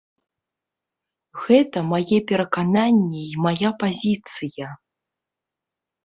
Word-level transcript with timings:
Гэта 1.47 1.77
мае 1.91 2.17
перакананні 2.31 3.21
і 3.25 3.35
мая 3.47 3.69
пазіцыя. 3.83 4.67